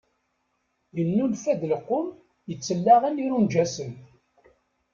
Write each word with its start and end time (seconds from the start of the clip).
Yennulfa-d 0.97 1.61
lqum 1.73 2.07
yettelleɣen 2.49 3.21
irunǧasen. 3.23 3.91